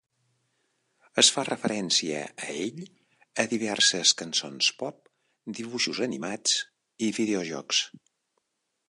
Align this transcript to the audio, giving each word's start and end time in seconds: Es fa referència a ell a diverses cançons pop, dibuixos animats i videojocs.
Es 1.23 1.27
fa 1.33 1.41
referència 1.49 2.21
a 2.23 2.47
ell 2.53 2.81
a 3.43 3.45
diverses 3.53 4.13
cançons 4.23 4.71
pop, 4.81 5.13
dibuixos 5.59 6.03
animats 6.07 6.57
i 7.09 7.13
videojocs. 7.23 7.85